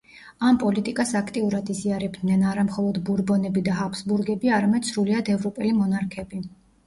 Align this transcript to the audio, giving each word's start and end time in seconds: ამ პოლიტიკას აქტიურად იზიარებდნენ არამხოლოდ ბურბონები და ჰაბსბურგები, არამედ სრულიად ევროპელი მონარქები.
ამ 0.45 0.55
პოლიტიკას 0.61 1.11
აქტიურად 1.19 1.67
იზიარებდნენ 1.73 2.45
არამხოლოდ 2.53 2.97
ბურბონები 3.09 3.63
და 3.69 3.77
ჰაბსბურგები, 3.81 4.53
არამედ 4.61 4.89
სრულიად 4.93 5.29
ევროპელი 5.37 5.77
მონარქები. 5.83 6.43